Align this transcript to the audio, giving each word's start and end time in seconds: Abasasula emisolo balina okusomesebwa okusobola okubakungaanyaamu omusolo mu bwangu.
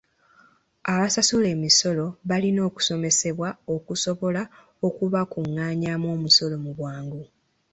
Abasasula 0.93 1.47
emisolo 1.55 2.05
balina 2.29 2.61
okusomesebwa 2.69 3.49
okusobola 3.75 4.41
okubakungaanyaamu 4.87 6.07
omusolo 6.15 6.55
mu 6.63 6.71
bwangu. 6.77 7.23